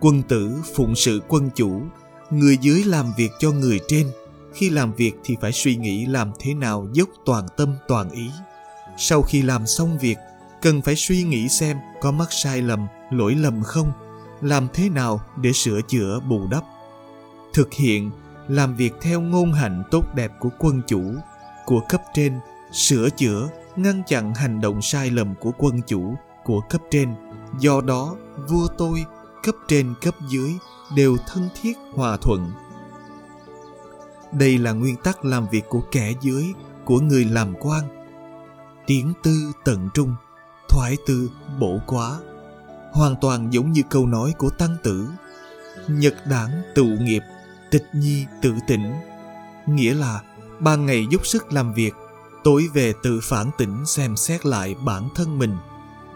Quân 0.00 0.22
tử 0.22 0.62
phụng 0.74 0.94
sự 0.94 1.20
quân 1.28 1.50
chủ, 1.54 1.82
người 2.30 2.58
dưới 2.60 2.84
làm 2.84 3.12
việc 3.16 3.30
cho 3.38 3.50
người 3.50 3.80
trên. 3.88 4.10
Khi 4.54 4.70
làm 4.70 4.92
việc 4.92 5.12
thì 5.24 5.36
phải 5.40 5.52
suy 5.52 5.76
nghĩ 5.76 6.06
làm 6.06 6.32
thế 6.38 6.54
nào 6.54 6.88
dốc 6.92 7.08
toàn 7.24 7.46
tâm, 7.56 7.74
toàn 7.88 8.10
ý. 8.10 8.30
Sau 8.98 9.22
khi 9.22 9.42
làm 9.42 9.66
xong 9.66 9.98
việc, 9.98 10.16
cần 10.62 10.82
phải 10.82 10.96
suy 10.96 11.22
nghĩ 11.22 11.48
xem 11.48 11.76
có 12.00 12.10
mắc 12.12 12.28
sai 12.30 12.62
lầm, 12.62 12.86
lỗi 13.10 13.34
lầm 13.34 13.62
không, 13.62 13.92
làm 14.40 14.68
thế 14.72 14.88
nào 14.88 15.20
để 15.36 15.52
sửa 15.52 15.80
chữa 15.88 16.20
bù 16.28 16.46
đắp. 16.50 16.64
Thực 17.52 17.74
hiện 17.74 18.10
làm 18.48 18.76
việc 18.76 18.94
theo 19.00 19.20
ngôn 19.20 19.52
hạnh 19.52 19.82
tốt 19.90 20.14
đẹp 20.14 20.32
của 20.40 20.50
quân 20.58 20.82
chủ, 20.86 21.02
của 21.66 21.80
cấp 21.88 22.02
trên, 22.14 22.40
sửa 22.72 23.08
chữa, 23.10 23.48
ngăn 23.76 24.02
chặn 24.06 24.34
hành 24.34 24.60
động 24.60 24.82
sai 24.82 25.10
lầm 25.10 25.34
của 25.34 25.52
quân 25.58 25.80
chủ, 25.86 26.14
của 26.44 26.60
cấp 26.60 26.80
trên. 26.90 27.14
Do 27.58 27.80
đó, 27.80 28.16
vua 28.48 28.68
tôi, 28.78 29.04
cấp 29.42 29.54
trên, 29.68 29.94
cấp 30.02 30.14
dưới 30.28 30.50
đều 30.96 31.16
thân 31.26 31.48
thiết, 31.60 31.76
hòa 31.94 32.16
thuận. 32.16 32.52
Đây 34.32 34.58
là 34.58 34.72
nguyên 34.72 34.96
tắc 34.96 35.24
làm 35.24 35.46
việc 35.48 35.64
của 35.68 35.82
kẻ 35.92 36.12
dưới, 36.20 36.44
của 36.84 37.00
người 37.00 37.24
làm 37.24 37.54
quan. 37.60 37.84
Tiến 38.86 39.12
tư 39.22 39.52
tận 39.64 39.88
trung, 39.94 40.14
thoái 40.68 40.96
tư 41.06 41.30
bổ 41.60 41.78
quá. 41.86 42.18
Hoàn 42.92 43.14
toàn 43.20 43.52
giống 43.52 43.72
như 43.72 43.82
câu 43.90 44.06
nói 44.06 44.34
của 44.38 44.50
tăng 44.50 44.76
tử, 44.82 45.08
nhật 45.88 46.14
đảng 46.30 46.62
tự 46.74 46.84
nghiệp 46.84 47.22
tịch 47.70 47.86
nhi 47.92 48.24
tự 48.42 48.54
tỉnh, 48.66 48.92
nghĩa 49.66 49.94
là 49.94 50.20
ban 50.60 50.86
ngày 50.86 51.06
dốc 51.10 51.26
sức 51.26 51.52
làm 51.52 51.74
việc, 51.74 51.94
tối 52.44 52.66
về 52.74 52.92
tự 53.02 53.20
phản 53.22 53.50
tỉnh 53.58 53.86
xem 53.86 54.16
xét 54.16 54.46
lại 54.46 54.74
bản 54.84 55.08
thân 55.14 55.38
mình, 55.38 55.56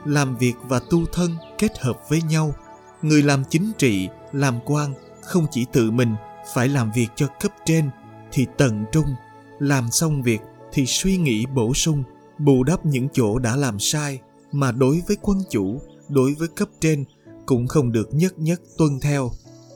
làm 0.05 0.37
việc 0.37 0.55
và 0.63 0.81
tu 0.91 1.07
thân 1.13 1.37
kết 1.59 1.79
hợp 1.79 2.01
với 2.09 2.23
nhau. 2.23 2.55
Người 3.03 3.23
làm 3.23 3.45
chính 3.51 3.73
trị, 3.79 4.09
làm 4.33 4.59
quan 4.65 4.95
không 5.23 5.47
chỉ 5.51 5.67
tự 5.73 5.91
mình 5.91 6.15
phải 6.55 6.69
làm 6.69 6.93
việc 6.93 7.09
cho 7.15 7.27
cấp 7.41 7.53
trên 7.65 7.91
thì 8.33 8.47
tận 8.57 8.85
trung, 8.93 9.15
làm 9.59 9.91
xong 9.91 10.23
việc 10.23 10.41
thì 10.73 10.87
suy 10.87 11.17
nghĩ 11.17 11.47
bổ 11.47 11.75
sung, 11.75 12.03
bù 12.39 12.65
đắp 12.65 12.87
những 12.87 13.09
chỗ 13.13 13.39
đã 13.39 13.57
làm 13.57 13.79
sai 13.79 14.21
mà 14.53 14.73
đối 14.73 15.03
với 15.09 15.17
quân 15.23 15.39
chủ, 15.51 15.81
đối 16.09 16.35
với 16.35 16.49
cấp 16.49 16.69
trên 16.81 17.05
cũng 17.47 17.69
không 17.69 17.93
được 17.93 18.09
nhất 18.13 18.39
nhất 18.39 18.61
tuân 18.79 19.01
theo. 19.01 19.31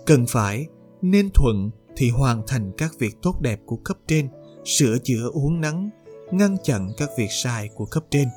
Cần 0.06 0.26
phải 0.26 0.66
nên 1.10 1.30
thuận 1.34 1.70
thì 1.96 2.10
hoàn 2.10 2.42
thành 2.46 2.72
các 2.78 2.92
việc 2.98 3.16
tốt 3.22 3.40
đẹp 3.40 3.60
của 3.66 3.76
cấp 3.76 3.96
trên 4.06 4.28
sửa 4.64 4.98
chữa 5.04 5.30
uống 5.32 5.60
nắng 5.60 5.90
ngăn 6.30 6.56
chặn 6.62 6.90
các 6.96 7.08
việc 7.18 7.30
sai 7.30 7.68
của 7.75 7.84
cấp 7.84 8.04
trên 8.10 8.28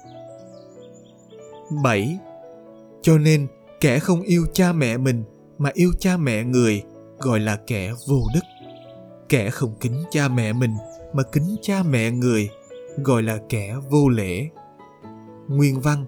7. 1.84 2.18
Cho 3.02 3.18
nên, 3.18 3.48
kẻ 3.80 4.00
không 4.00 4.22
yêu 4.22 4.46
cha 4.54 4.74
mẹ 4.74 4.98
mình 4.98 5.24
mà 5.58 5.72
yêu 5.74 5.92
cha 6.00 6.18
mẹ 6.18 6.44
người 6.44 6.84
gọi 7.18 7.40
là 7.40 7.56
kẻ 7.68 7.94
vô 8.08 8.22
đức. 8.34 8.44
Kẻ 9.30 9.50
không 9.50 9.76
kính 9.82 10.04
cha 10.12 10.28
mẹ 10.28 10.54
mình 10.54 10.74
mà 11.14 11.24
kính 11.24 11.56
cha 11.62 11.84
mẹ 11.84 12.12
người 12.12 12.50
gọi 12.98 13.24
là 13.24 13.38
kẻ 13.50 13.76
vô 13.90 14.10
lễ. 14.10 14.50
Nguyên 15.48 15.82
văn 15.82 16.06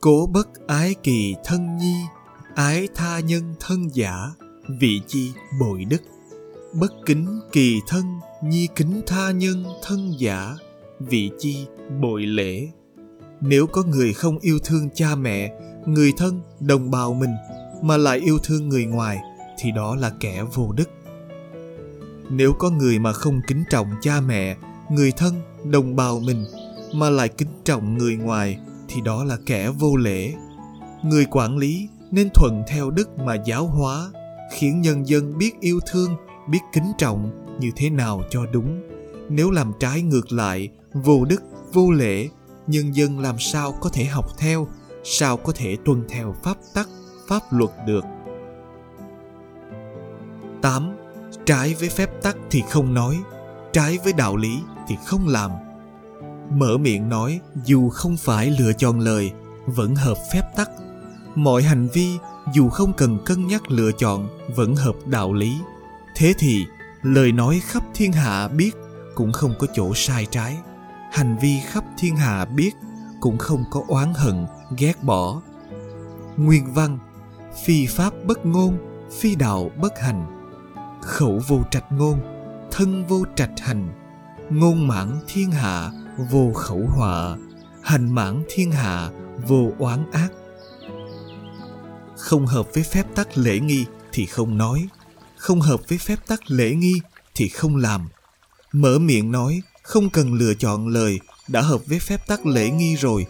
Cố 0.00 0.28
bất 0.32 0.48
ái 0.66 0.94
kỳ 1.02 1.34
thân 1.44 1.76
nhi, 1.76 1.94
ái 2.54 2.88
tha 2.94 3.20
nhân 3.20 3.54
thân 3.60 3.88
giả, 3.94 4.30
vị 4.68 5.00
chi 5.06 5.32
bội 5.60 5.84
đức. 5.84 6.02
Bất 6.72 6.92
kính 7.06 7.40
kỳ 7.52 7.80
thân, 7.86 8.04
nhi 8.42 8.68
kính 8.76 9.02
tha 9.06 9.30
nhân 9.30 9.64
thân 9.82 10.14
giả, 10.18 10.56
vị 11.00 11.30
chi 11.38 11.66
bội 12.00 12.22
lễ. 12.22 12.68
Nếu 13.40 13.66
có 13.66 13.82
người 13.82 14.12
không 14.12 14.38
yêu 14.38 14.58
thương 14.64 14.88
cha 14.94 15.14
mẹ 15.14 15.52
người 15.86 16.12
thân 16.16 16.40
đồng 16.60 16.90
bào 16.90 17.14
mình 17.14 17.34
mà 17.82 17.96
lại 17.96 18.18
yêu 18.18 18.38
thương 18.42 18.68
người 18.68 18.84
ngoài 18.84 19.18
thì 19.58 19.70
đó 19.72 19.96
là 19.96 20.12
kẻ 20.20 20.44
vô 20.54 20.72
đức. 20.72 20.88
Nếu 22.30 22.52
có 22.52 22.70
người 22.70 22.98
mà 22.98 23.12
không 23.12 23.40
kính 23.46 23.64
trọng 23.70 23.86
cha 24.00 24.20
mẹ 24.20 24.56
người 24.90 25.12
thân 25.12 25.34
đồng 25.64 25.96
bào 25.96 26.20
mình 26.20 26.44
mà 26.94 27.10
lại 27.10 27.28
kính 27.28 27.48
trọng 27.64 27.98
người 27.98 28.16
ngoài 28.16 28.58
thì 28.88 29.00
đó 29.00 29.24
là 29.24 29.38
kẻ 29.46 29.70
vô 29.70 29.96
lễ. 29.96 30.34
Người 31.04 31.26
quản 31.30 31.56
lý 31.58 31.88
nên 32.10 32.28
thuận 32.34 32.62
theo 32.68 32.90
đức 32.90 33.18
mà 33.18 33.34
giáo 33.46 33.66
hóa 33.66 34.10
khiến 34.52 34.80
nhân 34.80 35.08
dân 35.08 35.38
biết 35.38 35.60
yêu 35.60 35.80
thương 35.90 36.16
biết 36.48 36.60
kính 36.72 36.92
trọng 36.98 37.30
như 37.60 37.70
thế 37.76 37.90
nào 37.90 38.22
cho 38.30 38.46
đúng 38.52 38.82
nếu 39.28 39.50
làm 39.50 39.72
trái 39.80 40.02
ngược 40.02 40.32
lại 40.32 40.68
vô 40.92 41.24
đức 41.24 41.42
vô 41.72 41.90
lễ 41.90 42.28
nhân 42.66 42.94
dân 42.94 43.18
làm 43.18 43.38
sao 43.38 43.72
có 43.80 43.90
thể 43.92 44.04
học 44.04 44.26
theo 44.38 44.68
sao 45.04 45.36
có 45.36 45.52
thể 45.56 45.76
tuân 45.84 46.04
theo 46.08 46.34
pháp 46.42 46.56
tắc 46.74 46.88
pháp 47.28 47.42
luật 47.50 47.70
được 47.86 48.04
8. 50.62 50.96
Trái 51.44 51.74
với 51.80 51.88
phép 51.88 52.10
tắc 52.22 52.36
thì 52.50 52.62
không 52.70 52.94
nói, 52.94 53.18
trái 53.72 53.98
với 54.04 54.12
đạo 54.12 54.36
lý 54.36 54.58
thì 54.88 54.96
không 55.06 55.28
làm. 55.28 55.50
Mở 56.50 56.76
miệng 56.78 57.08
nói 57.08 57.40
dù 57.64 57.88
không 57.88 58.16
phải 58.16 58.50
lựa 58.58 58.72
chọn 58.72 59.00
lời, 59.00 59.32
vẫn 59.66 59.94
hợp 59.94 60.16
phép 60.32 60.42
tắc. 60.56 60.70
Mọi 61.34 61.62
hành 61.62 61.88
vi 61.92 62.18
dù 62.54 62.68
không 62.68 62.92
cần 62.92 63.18
cân 63.24 63.46
nhắc 63.46 63.70
lựa 63.70 63.92
chọn, 63.92 64.28
vẫn 64.56 64.76
hợp 64.76 64.94
đạo 65.06 65.32
lý. 65.32 65.58
Thế 66.16 66.34
thì, 66.38 66.66
lời 67.02 67.32
nói 67.32 67.60
khắp 67.64 67.82
thiên 67.94 68.12
hạ 68.12 68.48
biết 68.48 68.70
cũng 69.14 69.32
không 69.32 69.54
có 69.58 69.66
chỗ 69.74 69.94
sai 69.94 70.26
trái. 70.30 70.58
Hành 71.12 71.36
vi 71.40 71.60
khắp 71.66 71.84
thiên 71.98 72.16
hạ 72.16 72.44
biết 72.44 72.70
cũng 73.20 73.38
không 73.38 73.64
có 73.70 73.82
oán 73.88 74.12
hận 74.14 74.46
ghét 74.78 75.02
bỏ. 75.02 75.40
Nguyên 76.36 76.74
văn 76.74 76.98
phi 77.64 77.86
pháp 77.86 78.12
bất 78.24 78.46
ngôn 78.46 78.78
phi 79.20 79.34
đạo 79.34 79.70
bất 79.80 79.98
hành. 80.00 80.26
Khẩu 81.02 81.40
vô 81.48 81.60
trạch 81.70 81.92
ngôn 81.92 82.20
thân 82.70 83.04
vô 83.06 83.24
trạch 83.36 83.52
hành. 83.60 83.88
Ngôn 84.50 84.88
mãn 84.88 85.18
thiên 85.26 85.50
hạ 85.50 85.90
vô 86.30 86.52
khẩu 86.54 86.86
họa. 86.88 87.36
Hành 87.82 88.14
mãn 88.14 88.42
thiên 88.48 88.72
hạ 88.72 89.10
vô 89.46 89.70
oán 89.78 90.10
ác 90.10 90.28
không 92.18 92.46
hợp 92.46 92.68
với 92.74 92.82
phép 92.82 93.06
tắc 93.14 93.38
lễ 93.38 93.58
nghi 93.58 93.84
thì 94.12 94.26
không 94.26 94.58
nói. 94.58 94.88
Không 95.36 95.60
hợp 95.60 95.80
với 95.88 95.98
phép 95.98 96.16
tắc 96.26 96.50
lễ 96.50 96.74
nghi 96.74 97.00
thì 97.34 97.48
không 97.48 97.76
làm. 97.76 98.08
Mở 98.72 98.98
miệng 98.98 99.32
nói, 99.32 99.62
không 99.82 100.10
cần 100.10 100.34
lựa 100.34 100.54
chọn 100.54 100.88
lời, 100.88 101.20
đã 101.48 101.60
hợp 101.60 101.80
với 101.86 101.98
phép 101.98 102.26
tắc 102.26 102.46
lễ 102.46 102.70
nghi 102.70 102.96
rồi. 102.96 103.26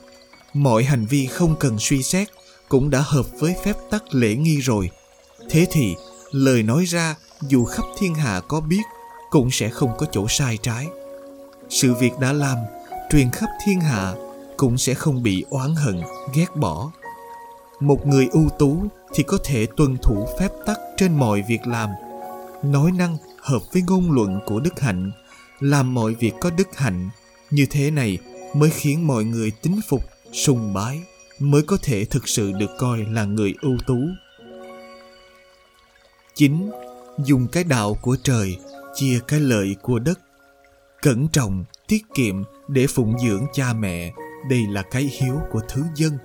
Mọi 0.55 0.85
hành 0.85 1.07
vi 1.07 1.27
không 1.27 1.57
cần 1.61 1.79
suy 1.79 2.03
xét 2.03 2.29
cũng 2.69 2.91
đã 2.91 3.01
hợp 3.01 3.27
với 3.39 3.55
phép 3.65 3.77
tắc 3.91 4.15
lễ 4.15 4.35
nghi 4.35 4.61
rồi. 4.61 4.91
Thế 5.51 5.67
thì, 5.73 5.95
lời 6.31 6.63
nói 6.63 6.85
ra 6.85 7.15
dù 7.43 7.65
khắp 7.65 7.85
thiên 7.99 8.15
hạ 8.15 8.41
có 8.49 8.61
biết 8.61 8.83
cũng 9.31 9.51
sẽ 9.51 9.71
không 9.71 9.91
có 9.99 10.07
chỗ 10.13 10.27
sai 10.29 10.59
trái. 10.63 10.87
Sự 11.71 11.95
việc 11.95 12.19
đã 12.21 12.33
làm, 12.33 12.59
truyền 13.11 13.31
khắp 13.31 13.49
thiên 13.65 13.81
hạ 13.81 14.15
cũng 14.57 14.79
sẽ 14.79 14.95
không 14.95 15.23
bị 15.23 15.45
oán 15.51 15.75
hận, 15.75 16.01
ghét 16.35 16.57
bỏ 16.57 16.91
một 17.81 18.07
người 18.07 18.29
ưu 18.33 18.49
tú 18.59 18.83
thì 19.15 19.23
có 19.23 19.39
thể 19.45 19.67
tuân 19.77 19.97
thủ 20.03 20.27
phép 20.41 20.49
tắc 20.67 20.79
trên 20.97 21.17
mọi 21.17 21.45
việc 21.49 21.67
làm. 21.67 21.91
Nói 22.63 22.93
năng 22.93 23.17
hợp 23.41 23.63
với 23.73 23.83
ngôn 23.87 24.13
luận 24.13 24.41
của 24.47 24.61
đức 24.61 24.81
hạnh, 24.81 25.11
làm 25.61 25.95
mọi 25.95 26.15
việc 26.15 26.33
có 26.41 26.51
đức 26.51 26.77
hạnh, 26.77 27.09
như 27.51 27.67
thế 27.71 27.91
này 27.91 28.19
mới 28.55 28.71
khiến 28.71 29.07
mọi 29.07 29.25
người 29.25 29.53
tín 29.63 29.81
phục, 29.89 30.03
sùng 30.33 30.75
bái, 30.75 31.01
mới 31.39 31.63
có 31.63 31.77
thể 31.83 32.05
thực 32.05 32.29
sự 32.29 32.53
được 32.53 32.71
coi 32.79 32.99
là 32.99 33.25
người 33.25 33.55
ưu 33.61 33.77
tú. 33.87 33.99
Chín 36.35 36.71
dùng 37.25 37.49
cái 37.49 37.65
đạo 37.65 37.97
của 38.03 38.17
trời, 38.23 38.59
chia 38.95 39.21
cái 39.29 39.41
lợi 39.41 39.77
của 39.83 39.99
đất. 39.99 40.21
Cẩn 41.03 41.29
trọng, 41.29 41.65
tiết 41.89 42.03
kiệm 42.15 42.45
để 42.69 42.87
phụng 42.87 43.19
dưỡng 43.19 43.47
cha 43.53 43.73
mẹ, 43.73 44.13
đây 44.51 44.67
là 44.69 44.83
cái 44.83 45.03
hiếu 45.03 45.35
của 45.53 45.61
thứ 45.69 45.83
dân. 45.95 46.19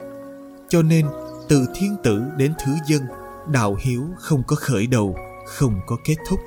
Cho 0.70 0.82
nên 0.82 1.06
từ 1.50 1.66
thiên 1.76 1.96
tử 2.04 2.24
đến 2.38 2.54
thứ 2.66 2.72
dân, 2.88 3.02
đạo 3.48 3.78
hiếu 3.82 4.04
không 4.18 4.44
có 4.48 4.56
khởi 4.56 4.88
đầu, 4.88 5.16
không 5.46 5.80
có 5.88 5.98
kết 6.06 6.16
thúc. 6.30 6.40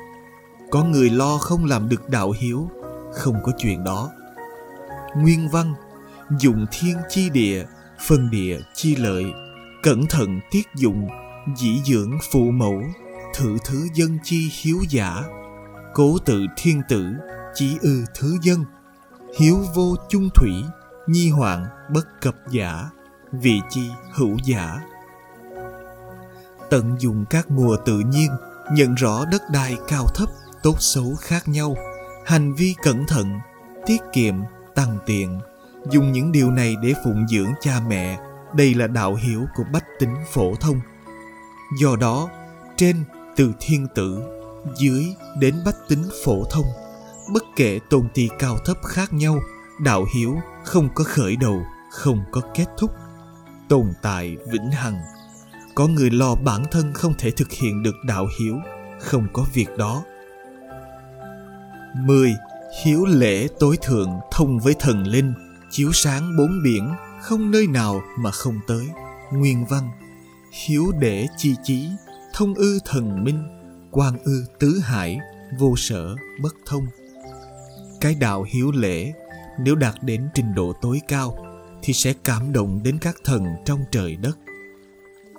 Có 0.71 0.85
người 0.85 1.11
lo 1.11 1.39
không 1.39 1.65
làm 1.65 1.89
được 1.89 2.09
đạo 2.09 2.33
hiếu, 2.39 2.71
không 3.13 3.37
có 3.45 3.53
chuyện 3.59 3.85
đó. 3.85 4.11
Nguyên 5.17 5.49
văn, 5.49 5.75
dụng 6.39 6.67
thiên 6.73 6.97
chi 7.09 7.31
địa, 7.31 7.65
phân 8.07 8.31
địa 8.31 8.59
chi 8.75 8.97
lợi. 8.97 9.25
Cẩn 9.83 10.07
thận 10.07 10.41
tiết 10.51 10.67
dụng, 10.75 11.09
dĩ 11.57 11.81
dưỡng 11.85 12.19
phụ 12.31 12.51
mẫu, 12.51 12.83
thử 13.35 13.57
thứ 13.65 13.89
dân 13.95 14.19
chi 14.25 14.51
hiếu 14.63 14.79
giả. 14.89 15.23
Cố 15.95 16.19
tự 16.25 16.47
thiên 16.57 16.83
tử 16.89 17.07
chí 17.55 17.79
ư 17.81 18.05
thứ 18.15 18.37
dân. 18.43 18.65
Hiếu 19.39 19.59
vô 19.75 19.97
chung 20.09 20.29
thủy, 20.35 20.53
nhi 21.07 21.31
hoạn 21.31 21.67
bất 21.95 22.21
cập 22.21 22.35
giả 22.51 22.91
vị 23.41 23.61
chi 23.71 23.91
hữu 24.13 24.37
giả. 24.45 24.81
Tận 26.71 26.97
dụng 26.99 27.25
các 27.31 27.51
mùa 27.51 27.77
tự 27.85 27.99
nhiên, 27.99 28.31
nhận 28.73 28.95
rõ 28.95 29.25
đất 29.25 29.43
đai 29.53 29.77
cao 29.89 30.07
thấp, 30.15 30.29
tốt 30.63 30.77
xấu 30.79 31.15
khác 31.21 31.49
nhau, 31.49 31.77
hành 32.25 32.55
vi 32.55 32.75
cẩn 32.83 33.07
thận, 33.07 33.41
tiết 33.87 34.01
kiệm, 34.13 34.35
tăng 34.75 34.99
tiện, 35.07 35.41
dùng 35.91 36.13
những 36.13 36.33
điều 36.33 36.51
này 36.51 36.77
để 36.83 36.95
phụng 37.05 37.29
dưỡng 37.29 37.53
cha 37.61 37.81
mẹ, 37.89 38.19
đây 38.55 38.75
là 38.75 38.87
đạo 38.87 39.15
hiểu 39.15 39.45
của 39.57 39.65
bách 39.73 39.85
tính 39.99 40.15
phổ 40.33 40.55
thông. 40.55 40.81
Do 41.79 41.97
đó, 41.97 42.29
trên, 42.77 43.05
từ 43.37 43.53
thiên 43.61 43.87
tử, 43.95 44.23
dưới 44.79 45.05
đến 45.39 45.55
bách 45.65 45.77
tính 45.89 46.05
phổ 46.25 46.45
thông, 46.51 46.67
bất 47.33 47.43
kể 47.57 47.81
tôn 47.91 48.09
ti 48.15 48.29
cao 48.39 48.57
thấp 48.65 48.77
khác 48.85 49.13
nhau, 49.13 49.41
đạo 49.81 50.05
hiếu 50.15 50.41
không 50.65 50.89
có 50.95 51.05
khởi 51.05 51.37
đầu, 51.37 51.63
không 51.91 52.25
có 52.33 52.41
kết 52.55 52.67
thúc 52.79 52.91
tồn 53.69 53.93
tại 54.03 54.37
vĩnh 54.53 54.71
hằng 54.71 55.01
có 55.75 55.87
người 55.87 56.11
lo 56.11 56.35
bản 56.35 56.65
thân 56.71 56.93
không 56.95 57.15
thể 57.19 57.31
thực 57.31 57.53
hiện 57.53 57.83
được 57.83 57.95
đạo 58.05 58.29
hiếu 58.39 58.61
không 59.01 59.27
có 59.33 59.47
việc 59.55 59.69
đó 59.79 60.03
10. 61.95 62.35
Hiếu 62.85 63.05
lễ 63.05 63.49
tối 63.61 63.77
thượng 63.83 64.11
thông 64.33 64.59
với 64.59 64.75
thần 64.79 65.07
linh, 65.07 65.35
chiếu 65.71 65.93
sáng 65.93 66.37
bốn 66.37 66.63
biển, 66.65 66.95
không 67.23 67.51
nơi 67.51 67.67
nào 67.67 68.03
mà 68.19 68.31
không 68.31 68.61
tới. 68.67 68.89
Nguyên 69.33 69.67
văn 69.67 69.91
Hiếu 70.67 70.93
để 70.99 71.27
chi 71.37 71.55
chí, 71.65 71.89
thông 72.35 72.55
ư 72.55 72.79
thần 72.85 73.25
minh 73.25 73.43
quan 73.91 74.19
ư 74.25 74.45
tứ 74.59 74.81
hải 74.85 75.19
vô 75.59 75.75
sở 75.77 76.15
bất 76.43 76.55
thông 76.67 76.87
cái 78.01 78.15
đạo 78.15 78.47
hiếu 78.49 78.73
lễ 78.73 79.13
nếu 79.59 79.75
đạt 79.75 79.95
đến 80.03 80.29
trình 80.35 80.55
độ 80.55 80.73
tối 80.83 81.01
cao 81.09 81.46
thì 81.83 81.93
sẽ 81.93 82.13
cảm 82.25 82.53
động 82.53 82.81
đến 82.83 82.99
các 82.99 83.17
thần 83.25 83.47
trong 83.65 83.81
trời 83.91 84.17
đất. 84.17 84.39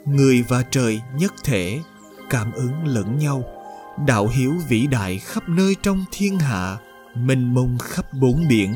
Người 0.05 0.43
và 0.47 0.63
trời 0.71 1.01
nhất 1.19 1.33
thể 1.43 1.79
cảm 2.29 2.51
ứng 2.51 2.87
lẫn 2.87 3.17
nhau, 3.17 3.43
đạo 4.07 4.27
hiếu 4.27 4.53
vĩ 4.67 4.87
đại 4.87 5.19
khắp 5.19 5.49
nơi 5.49 5.75
trong 5.83 6.05
thiên 6.11 6.39
hạ, 6.39 6.77
mênh 7.15 7.53
mông 7.53 7.77
khắp 7.77 8.05
bốn 8.13 8.47
biển, 8.47 8.75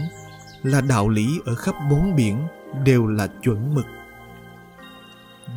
là 0.64 0.82
đạo 0.82 1.10
lý 1.10 1.40
ở 1.46 1.56
khắp 1.56 1.76
bốn 1.92 2.16
biển 2.16 2.48
đều 2.84 3.08
là 3.08 3.28
chuẩn 3.28 3.76
mực. 3.76 3.86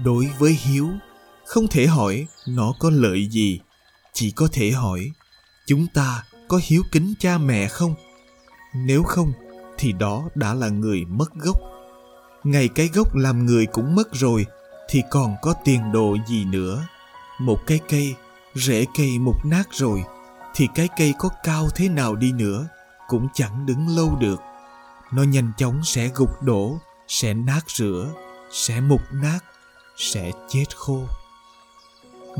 Đối 0.05 0.31
với 0.39 0.53
hiếu, 0.53 0.89
không 1.45 1.69
thể 1.69 1.87
hỏi 1.87 2.27
nó 2.49 2.73
có 2.79 2.91
lợi 2.91 3.29
gì, 3.29 3.61
chỉ 4.13 4.31
có 4.31 4.49
thể 4.53 4.71
hỏi, 4.71 5.11
chúng 5.67 5.87
ta 5.95 6.25
có 6.49 6.61
hiếu 6.65 6.83
kính 6.93 7.15
cha 7.19 7.39
mẹ 7.39 7.69
không? 7.69 7.95
Nếu 8.75 9.03
không, 9.03 9.33
thì 9.79 9.93
đó 9.93 10.29
đã 10.35 10.55
là 10.55 10.69
người 10.69 11.05
mất 11.05 11.35
gốc 11.35 11.57
ngày 12.45 12.69
cái 12.69 12.89
gốc 12.95 13.15
làm 13.15 13.47
người 13.47 13.67
cũng 13.67 13.95
mất 13.95 14.13
rồi, 14.13 14.47
thì 14.89 15.03
còn 15.11 15.37
có 15.43 15.55
tiền 15.65 15.93
đồ 15.93 16.17
gì 16.29 16.45
nữa? 16.45 16.87
Một 17.39 17.59
cái 17.67 17.81
cây, 17.89 18.15
rễ 18.55 18.87
cây 18.97 19.19
mục 19.19 19.37
nát 19.45 19.69
rồi, 19.71 20.05
thì 20.55 20.69
cái 20.75 20.89
cây 20.97 21.15
có 21.19 21.29
cao 21.45 21.69
thế 21.75 21.89
nào 21.89 22.17
đi 22.17 22.33
nữa 22.33 22.67
cũng 23.09 23.29
chẳng 23.35 23.67
đứng 23.67 23.97
lâu 23.97 24.17
được. 24.21 24.41
Nó 25.13 25.23
nhanh 25.23 25.53
chóng 25.57 25.85
sẽ 25.85 26.11
gục 26.15 26.43
đổ, 26.43 26.79
sẽ 27.09 27.35
nát 27.35 27.61
rửa, 27.69 28.11
sẽ 28.53 28.81
mục 28.81 29.01
nát, 29.13 29.39
sẽ 29.97 30.31
chết 30.49 30.65
khô. 30.77 31.01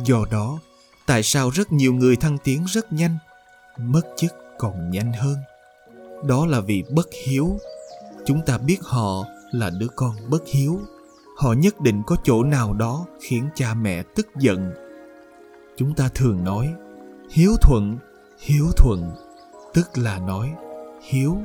Do 0.05 0.25
đó, 0.31 0.59
tại 1.07 1.23
sao 1.23 1.51
rất 1.51 1.73
nhiều 1.73 1.93
người 1.93 2.17
thăng 2.17 2.39
tiến 2.39 2.65
rất 2.69 2.93
nhanh, 2.93 3.19
mất 3.79 4.03
chức 4.17 4.33
còn 4.59 4.91
nhanh 4.91 5.13
hơn? 5.13 5.37
Đó 6.25 6.47
là 6.47 6.61
vì 6.61 6.85
bất 6.91 7.07
hiếu. 7.27 7.59
Chúng 8.27 8.41
ta 8.47 8.59
biết 8.59 8.79
họ 8.83 9.25
là 9.55 9.71
đứa 9.71 9.89
con 9.97 10.17
bất 10.31 10.43
hiếu. 10.47 10.81
Họ 11.37 11.53
nhất 11.53 11.81
định 11.81 12.03
có 12.07 12.17
chỗ 12.25 12.45
nào 12.45 12.73
đó 12.73 13.07
khiến 13.21 13.49
cha 13.55 13.75
mẹ 13.75 14.03
tức 14.03 14.27
giận. 14.39 14.73
Chúng 15.77 15.95
ta 15.95 16.09
thường 16.15 16.45
nói, 16.45 16.75
hiếu 17.31 17.53
thuận 17.63 17.99
hiếu 18.39 18.67
thuận. 18.77 19.11
Tức 19.75 19.99
là 19.99 20.19
nói, 20.19 20.53
hiếu 21.03 21.37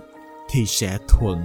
thì 0.49 0.65
sẽ 0.65 0.97
thuận. 1.07 1.37